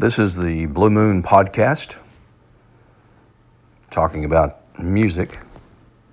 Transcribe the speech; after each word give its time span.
This 0.00 0.18
is 0.18 0.34
the 0.34 0.64
Blue 0.64 0.88
Moon 0.88 1.22
Podcast, 1.22 1.96
talking 3.90 4.24
about 4.24 4.62
music 4.78 5.38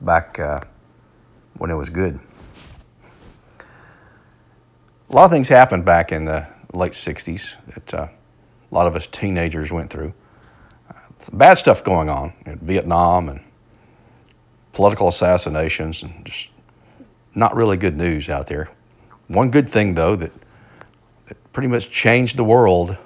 back 0.02 0.38
uh, 0.38 0.60
when 1.58 1.72
it 1.72 1.76
was 1.76 1.90
good. 1.90 2.20
A 5.10 5.16
lot 5.16 5.24
of 5.24 5.32
things 5.32 5.48
happened 5.48 5.86
back 5.86 6.12
in 6.12 6.26
the 6.26 6.48
late 6.74 6.92
60s 6.92 7.54
that 7.74 7.94
uh, 7.94 8.08
a 8.70 8.76
lot 8.76 8.88
of 8.88 8.98
us 8.98 9.08
teenagers 9.10 9.72
went 9.72 9.90
through. 9.90 10.14
Uh, 10.90 10.96
bad 11.32 11.54
stuff 11.54 11.82
going 11.82 12.10
on 12.10 12.34
in 12.46 12.58
Vietnam 12.58 13.30
and 13.30 13.40
political 14.74 15.08
assassinations 15.08 16.04
and 16.04 16.26
just 16.26 16.50
not 17.36 17.56
really 17.56 17.78
good 17.78 17.96
news 17.96 18.28
out 18.28 18.48
there. 18.48 18.70
One 19.30 19.50
good 19.50 19.70
thing, 19.70 19.94
though, 19.94 20.18
that, 20.18 20.34
that 21.28 21.54
pretty 21.54 21.70
much 21.70 21.90
changed 21.90 22.36
the 22.36 22.44
world 22.44 22.98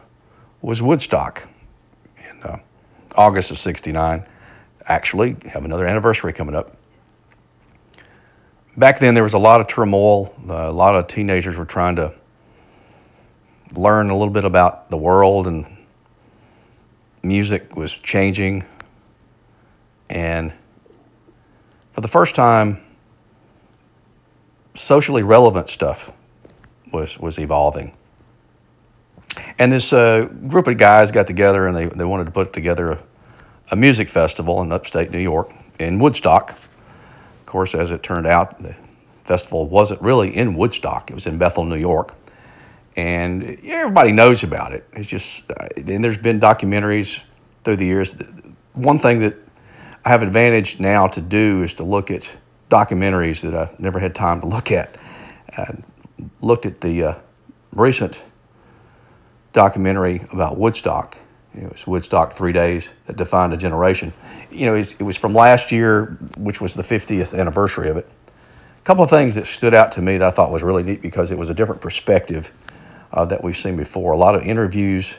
was 0.61 0.81
Woodstock 0.81 1.47
in 2.17 2.43
uh, 2.43 2.59
August 3.15 3.51
of 3.51 3.57
69. 3.57 4.25
Actually, 4.85 5.35
have 5.49 5.65
another 5.65 5.85
anniversary 5.85 6.33
coming 6.33 6.55
up. 6.55 6.75
Back 8.77 8.99
then, 8.99 9.15
there 9.15 9.23
was 9.23 9.33
a 9.33 9.39
lot 9.39 9.59
of 9.59 9.67
turmoil. 9.67 10.33
Uh, 10.47 10.69
a 10.69 10.71
lot 10.71 10.95
of 10.95 11.07
teenagers 11.07 11.57
were 11.57 11.65
trying 11.65 11.95
to 11.97 12.13
learn 13.73 14.09
a 14.09 14.17
little 14.17 14.33
bit 14.33 14.45
about 14.45 14.89
the 14.89 14.97
world, 14.97 15.47
and 15.47 15.65
music 17.23 17.75
was 17.75 17.93
changing. 17.93 18.65
And 20.09 20.53
for 21.91 22.01
the 22.01 22.07
first 22.07 22.35
time, 22.35 22.81
socially 24.73 25.23
relevant 25.23 25.69
stuff 25.69 26.11
was, 26.91 27.19
was 27.19 27.39
evolving. 27.39 27.95
And 29.61 29.71
this 29.71 29.93
uh, 29.93 30.25
group 30.47 30.65
of 30.65 30.77
guys 30.77 31.11
got 31.11 31.27
together 31.27 31.67
and 31.67 31.77
they, 31.77 31.85
they 31.85 32.03
wanted 32.03 32.25
to 32.25 32.31
put 32.31 32.51
together 32.51 32.93
a, 32.93 33.03
a 33.69 33.75
music 33.75 34.09
festival 34.09 34.59
in 34.63 34.71
upstate 34.71 35.11
New 35.11 35.19
York 35.19 35.53
in 35.79 35.99
Woodstock. 35.99 36.53
Of 36.53 37.45
course, 37.45 37.75
as 37.75 37.91
it 37.91 38.01
turned 38.01 38.25
out, 38.25 38.59
the 38.63 38.75
festival 39.23 39.67
wasn't 39.67 40.01
really 40.01 40.35
in 40.35 40.55
Woodstock, 40.55 41.11
it 41.11 41.13
was 41.13 41.27
in 41.27 41.37
Bethel, 41.37 41.63
New 41.63 41.75
York. 41.75 42.15
And 42.95 43.59
everybody 43.63 44.11
knows 44.11 44.41
about 44.41 44.73
it. 44.73 44.83
It's 44.93 45.07
just, 45.07 45.43
uh, 45.51 45.67
and 45.77 46.03
there's 46.03 46.17
been 46.17 46.39
documentaries 46.39 47.21
through 47.63 47.75
the 47.75 47.85
years. 47.85 48.19
One 48.73 48.97
thing 48.97 49.19
that 49.19 49.35
I 50.03 50.09
have 50.09 50.23
advantage 50.23 50.79
now 50.79 51.05
to 51.05 51.21
do 51.21 51.61
is 51.61 51.75
to 51.75 51.83
look 51.83 52.09
at 52.09 52.35
documentaries 52.71 53.41
that 53.41 53.53
I 53.53 53.75
never 53.77 53.99
had 53.99 54.15
time 54.15 54.41
to 54.41 54.47
look 54.47 54.71
at. 54.71 54.95
I 55.55 55.83
looked 56.41 56.65
at 56.65 56.81
the 56.81 57.03
uh, 57.03 57.15
recent 57.73 58.23
documentary 59.53 60.23
about 60.31 60.57
Woodstock. 60.57 61.17
It 61.53 61.69
was 61.71 61.85
Woodstock 61.85 62.33
Three 62.33 62.53
Days 62.53 62.89
that 63.07 63.17
defined 63.17 63.53
a 63.53 63.57
generation. 63.57 64.13
You 64.49 64.67
know, 64.67 64.75
it 64.75 65.01
was 65.01 65.17
from 65.17 65.33
last 65.33 65.71
year, 65.71 66.17
which 66.37 66.61
was 66.61 66.75
the 66.75 66.83
50th 66.83 67.37
anniversary 67.37 67.89
of 67.89 67.97
it. 67.97 68.07
A 68.77 68.83
couple 68.83 69.03
of 69.03 69.09
things 69.09 69.35
that 69.35 69.45
stood 69.45 69.73
out 69.73 69.91
to 69.93 70.01
me 70.01 70.17
that 70.17 70.27
I 70.27 70.31
thought 70.31 70.51
was 70.51 70.63
really 70.63 70.83
neat 70.83 71.01
because 71.01 71.29
it 71.29 71.37
was 71.37 71.49
a 71.49 71.53
different 71.53 71.81
perspective 71.81 72.51
uh, 73.11 73.25
that 73.25 73.43
we've 73.43 73.57
seen 73.57 73.75
before. 73.75 74.13
A 74.13 74.17
lot 74.17 74.33
of 74.33 74.43
interviews 74.43 75.17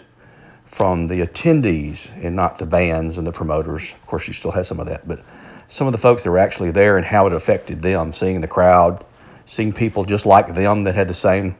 from 0.64 1.08
the 1.08 1.20
attendees 1.20 2.12
and 2.24 2.34
not 2.34 2.58
the 2.58 2.66
bands 2.66 3.18
and 3.18 3.26
the 3.26 3.32
promoters. 3.32 3.92
Of 3.92 4.06
course, 4.06 4.26
you 4.26 4.32
still 4.32 4.52
have 4.52 4.66
some 4.66 4.80
of 4.80 4.86
that, 4.86 5.06
but 5.06 5.22
some 5.68 5.86
of 5.86 5.92
the 5.92 5.98
folks 5.98 6.22
that 6.22 6.30
were 6.30 6.38
actually 6.38 6.70
there 6.70 6.96
and 6.96 7.06
how 7.06 7.26
it 7.26 7.32
affected 7.32 7.82
them, 7.82 8.12
seeing 8.12 8.40
the 8.40 8.48
crowd, 8.48 9.04
seeing 9.44 9.72
people 9.72 10.04
just 10.04 10.24
like 10.24 10.54
them 10.54 10.84
that 10.84 10.94
had 10.94 11.08
the 11.08 11.14
same 11.14 11.56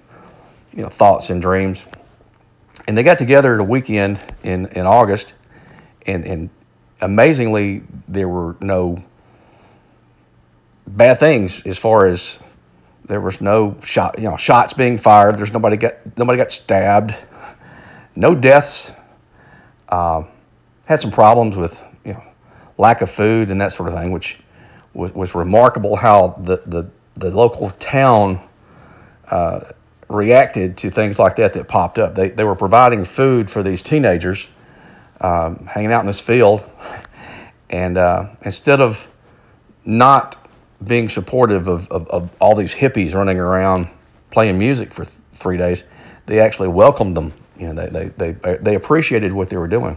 you 0.73 0.83
know, 0.83 0.89
thoughts 0.89 1.31
and 1.31 1.43
dreams. 1.43 1.87
And 2.93 2.99
they 2.99 3.05
got 3.05 3.19
together 3.19 3.55
at 3.55 3.61
a 3.61 3.65
weekend 3.65 4.21
in, 4.43 4.67
in 4.67 4.85
August, 4.85 5.33
and, 6.05 6.27
and 6.27 6.51
amazingly, 7.01 7.85
there 8.07 8.29
were 8.29 8.55
no 8.61 9.03
bad 10.87 11.19
things 11.19 11.67
as 11.67 11.79
far 11.79 12.07
as 12.07 12.39
there 13.07 13.19
was 13.19 13.41
no 13.41 13.79
shot, 13.83 14.19
you 14.19 14.29
know, 14.29 14.37
shots 14.37 14.75
being 14.75 14.99
fired. 14.99 15.39
There's 15.39 15.55
nobody 15.55 15.79
got 15.79 15.95
nobody 16.19 16.37
got 16.37 16.51
stabbed, 16.51 17.15
no 18.15 18.35
deaths. 18.35 18.93
Uh, 19.89 20.25
had 20.85 21.01
some 21.01 21.13
problems 21.13 21.57
with 21.57 21.83
you 22.05 22.13
know 22.13 22.23
lack 22.77 23.01
of 23.01 23.11
food 23.11 23.51
and 23.51 23.59
that 23.63 23.73
sort 23.73 23.89
of 23.89 23.95
thing, 23.95 24.13
which 24.13 24.39
was, 24.93 25.15
was 25.15 25.35
remarkable 25.35 25.97
how 25.97 26.39
the, 26.43 26.61
the, 26.67 26.91
the 27.15 27.35
local 27.35 27.71
town 27.71 28.39
uh, 29.31 29.61
reacted 30.15 30.77
to 30.79 30.91
things 30.91 31.19
like 31.19 31.37
that 31.37 31.53
that 31.55 31.69
popped 31.69 31.99
up. 31.99 32.15
They, 32.15 32.31
they 32.31 32.45
were 32.45 32.55
providing 32.55 33.05
food 33.05 33.51
for 33.51 33.63
these 33.63 33.83
teenagers 33.83 34.49
um, 35.21 35.67
hanging 35.67 35.93
out 35.93 36.01
in 36.01 36.07
this 36.07 36.21
field. 36.21 36.65
And 37.71 37.97
uh, 37.97 38.27
instead 38.43 38.81
of 38.81 39.09
not 39.85 40.37
being 40.85 41.09
supportive 41.09 41.69
of, 41.69 41.89
of, 41.89 42.09
of, 42.09 42.31
all 42.41 42.55
these 42.55 42.75
hippies 42.75 43.15
running 43.15 43.39
around 43.39 43.89
playing 44.31 44.59
music 44.59 44.93
for 44.93 45.05
th- 45.05 45.17
three 45.33 45.57
days, 45.57 45.85
they 46.27 46.41
actually 46.41 46.69
welcomed 46.69 47.17
them. 47.17 47.33
You 47.57 47.73
know, 47.73 47.87
they, 47.87 48.09
they, 48.09 48.33
they, 48.33 48.57
they 48.57 48.75
appreciated 48.75 49.33
what 49.33 49.49
they 49.49 49.57
were 49.57 49.69
doing. 49.69 49.97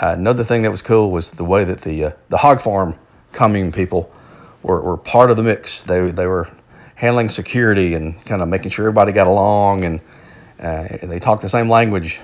Uh, 0.00 0.14
another 0.16 0.44
thing 0.44 0.62
that 0.62 0.70
was 0.70 0.82
cool 0.82 1.10
was 1.10 1.32
the 1.32 1.44
way 1.44 1.64
that 1.64 1.80
the 1.80 2.04
uh, 2.04 2.10
the 2.28 2.36
hog 2.36 2.60
farm 2.60 2.98
coming 3.32 3.72
people 3.72 4.12
were, 4.62 4.80
were 4.82 4.96
part 4.96 5.30
of 5.30 5.38
the 5.38 5.42
mix. 5.42 5.82
They 5.82 6.10
they 6.10 6.26
were 6.26 6.50
handling 6.96 7.28
security 7.28 7.94
and 7.94 8.22
kind 8.24 8.42
of 8.42 8.48
making 8.48 8.70
sure 8.70 8.84
everybody 8.86 9.12
got 9.12 9.26
along, 9.26 9.84
and 9.84 10.00
uh, 10.60 10.88
they 11.02 11.18
talked 11.18 11.42
the 11.42 11.48
same 11.48 11.68
language 11.68 12.20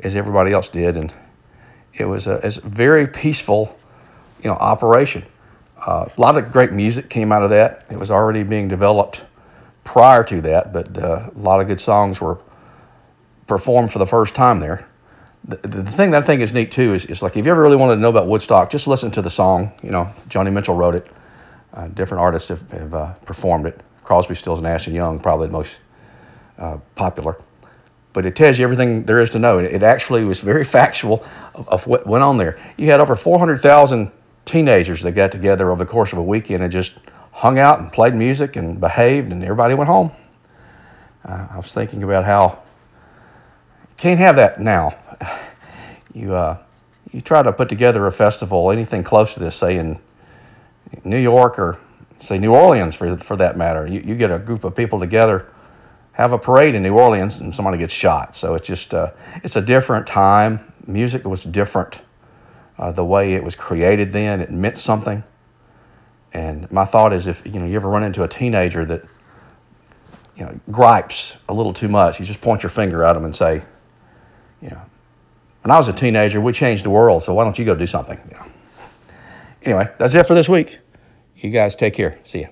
as 0.00 0.16
everybody 0.16 0.52
else 0.52 0.68
did, 0.68 0.96
and 0.96 1.12
it 1.92 2.06
was 2.06 2.26
a, 2.26 2.40
a 2.42 2.50
very 2.66 3.06
peaceful, 3.06 3.78
you 4.42 4.48
know, 4.48 4.56
operation. 4.56 5.24
Uh, 5.86 6.08
a 6.16 6.20
lot 6.20 6.36
of 6.36 6.50
great 6.50 6.72
music 6.72 7.08
came 7.08 7.30
out 7.30 7.42
of 7.42 7.50
that. 7.50 7.84
It 7.90 7.98
was 7.98 8.10
already 8.10 8.42
being 8.42 8.68
developed 8.68 9.22
prior 9.84 10.24
to 10.24 10.40
that, 10.40 10.72
but 10.72 10.96
uh, 10.96 11.30
a 11.34 11.38
lot 11.38 11.60
of 11.60 11.66
good 11.66 11.80
songs 11.80 12.20
were 12.20 12.38
performed 13.46 13.92
for 13.92 13.98
the 13.98 14.06
first 14.06 14.34
time 14.34 14.60
there 14.60 14.88
the, 15.48 15.56
the 15.56 15.90
thing 15.90 16.10
that 16.10 16.22
I 16.22 16.26
think 16.26 16.42
is 16.42 16.52
neat 16.52 16.70
too 16.70 16.94
is, 16.94 17.06
is 17.06 17.22
like 17.22 17.36
if 17.36 17.44
you 17.46 17.50
ever 17.50 17.62
really 17.62 17.76
wanted 17.76 17.96
to 17.96 18.00
know 18.00 18.10
about 18.10 18.26
Woodstock, 18.26 18.70
just 18.70 18.86
listen 18.86 19.10
to 19.12 19.22
the 19.22 19.30
song. 19.30 19.72
You 19.82 19.90
know, 19.90 20.12
Joni 20.28 20.52
Mitchell 20.52 20.74
wrote 20.74 20.94
it. 20.94 21.06
Uh, 21.72 21.88
different 21.88 22.22
artists 22.22 22.48
have, 22.48 22.70
have 22.70 22.94
uh, 22.94 23.12
performed 23.24 23.66
it. 23.66 23.80
Crosby, 24.02 24.34
Stills, 24.34 24.62
Nash 24.62 24.86
and 24.86 24.96
Young, 24.96 25.20
probably 25.20 25.48
the 25.48 25.52
most 25.52 25.78
uh, 26.58 26.78
popular. 26.94 27.36
But 28.12 28.24
it 28.24 28.34
tells 28.34 28.58
you 28.58 28.64
everything 28.64 29.04
there 29.04 29.20
is 29.20 29.30
to 29.30 29.38
know. 29.38 29.58
It, 29.58 29.82
actually 29.82 30.24
was 30.24 30.40
very 30.40 30.64
factual 30.78 31.24
of, 31.54 31.68
of, 31.68 31.86
what 31.86 32.06
went 32.06 32.24
on 32.24 32.38
there. 32.38 32.58
You 32.76 32.90
had 32.90 33.00
over 33.00 33.14
400,000 33.14 34.10
teenagers 34.44 35.02
that 35.02 35.12
got 35.12 35.30
together 35.30 35.70
over 35.70 35.84
the 35.84 35.90
course 35.90 36.12
of 36.12 36.18
a 36.18 36.22
weekend 36.22 36.62
and 36.62 36.72
just 36.72 36.94
hung 37.32 37.58
out 37.58 37.80
and 37.80 37.92
played 37.92 38.14
music 38.14 38.56
and 38.56 38.80
behaved, 38.80 39.30
and 39.30 39.42
everybody 39.42 39.74
went 39.74 39.88
home. 39.88 40.10
Uh, 41.24 41.46
I 41.50 41.56
was 41.56 41.72
thinking 41.72 42.02
about 42.02 42.24
how 42.24 42.62
you 43.82 43.96
can't 43.98 44.18
have 44.18 44.36
that 44.36 44.60
now 44.60 44.96
you 46.14 46.34
uh, 46.34 46.58
you 47.12 47.20
try 47.20 47.42
to 47.42 47.52
put 47.52 47.68
together 47.68 48.06
a 48.06 48.12
festival, 48.12 48.70
anything 48.70 49.02
close 49.02 49.34
to 49.34 49.40
this, 49.40 49.56
say 49.56 49.78
in 49.78 49.98
New 51.04 51.18
York 51.18 51.58
or 51.58 51.78
say 52.18 52.38
New 52.38 52.54
Orleans 52.54 52.94
for 52.94 53.16
for 53.16 53.36
that 53.36 53.56
matter. 53.56 53.86
You, 53.86 54.00
you 54.00 54.14
get 54.14 54.30
a 54.30 54.38
group 54.38 54.64
of 54.64 54.74
people 54.74 54.98
together, 54.98 55.50
have 56.12 56.32
a 56.32 56.38
parade 56.38 56.74
in 56.74 56.82
New 56.82 56.94
Orleans, 56.94 57.40
and 57.40 57.54
somebody 57.54 57.78
gets 57.78 57.92
shot. 57.92 58.34
So 58.34 58.54
it's 58.54 58.66
just 58.66 58.94
uh, 58.94 59.12
it's 59.42 59.56
a 59.56 59.62
different 59.62 60.06
time. 60.06 60.72
Music 60.86 61.24
was 61.24 61.44
different. 61.44 62.00
Uh, 62.78 62.92
the 62.92 63.04
way 63.04 63.34
it 63.34 63.42
was 63.42 63.56
created 63.56 64.12
then, 64.12 64.40
it 64.40 64.50
meant 64.50 64.78
something. 64.78 65.24
And 66.32 66.70
my 66.70 66.84
thought 66.84 67.12
is, 67.12 67.26
if 67.26 67.44
you 67.44 67.58
know 67.58 67.66
you 67.66 67.76
ever 67.76 67.88
run 67.88 68.02
into 68.02 68.22
a 68.22 68.28
teenager 68.28 68.84
that 68.84 69.04
you 70.36 70.44
know 70.44 70.60
gripes 70.70 71.36
a 71.48 71.54
little 71.54 71.72
too 71.72 71.88
much, 71.88 72.20
you 72.20 72.26
just 72.26 72.40
point 72.40 72.62
your 72.62 72.70
finger 72.70 73.02
at 73.02 73.14
them 73.14 73.24
and 73.24 73.34
say, 73.34 73.62
you 74.62 74.70
know, 74.70 74.82
when 75.62 75.70
I 75.70 75.76
was 75.76 75.88
a 75.88 75.92
teenager, 75.92 76.40
we 76.40 76.52
changed 76.52 76.84
the 76.84 76.90
world, 76.90 77.22
so 77.22 77.34
why 77.34 77.44
don't 77.44 77.58
you 77.58 77.64
go 77.64 77.74
do 77.74 77.86
something? 77.86 78.20
You 78.30 78.36
know. 78.36 78.52
Anyway, 79.62 79.88
that's 79.98 80.14
it 80.14 80.26
for 80.26 80.34
this 80.34 80.48
week. 80.48 80.78
You 81.36 81.50
guys 81.50 81.76
take 81.76 81.94
care. 81.94 82.18
See 82.24 82.42
ya. 82.42 82.48